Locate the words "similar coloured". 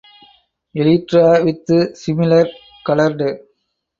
1.95-3.21